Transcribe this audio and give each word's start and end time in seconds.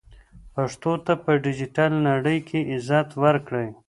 پښتو 0.53 0.91
ته 1.05 1.13
په 1.23 1.31
ډیجیټل 1.43 1.91
نړۍ 2.07 2.39
کې 2.47 2.59
عزت 2.73 3.07
ورکړئ. 3.23 3.67